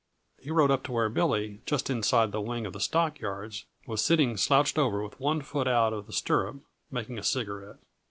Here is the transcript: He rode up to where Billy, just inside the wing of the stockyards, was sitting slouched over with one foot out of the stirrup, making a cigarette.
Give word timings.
He 0.39 0.49
rode 0.49 0.71
up 0.71 0.81
to 0.85 0.91
where 0.93 1.09
Billy, 1.09 1.61
just 1.67 1.87
inside 1.87 2.31
the 2.31 2.41
wing 2.41 2.65
of 2.65 2.73
the 2.73 2.79
stockyards, 2.79 3.65
was 3.85 4.03
sitting 4.03 4.35
slouched 4.35 4.79
over 4.79 5.03
with 5.03 5.19
one 5.19 5.43
foot 5.43 5.67
out 5.67 5.93
of 5.93 6.07
the 6.07 6.11
stirrup, 6.13 6.55
making 6.89 7.19
a 7.19 7.23
cigarette. 7.23 7.77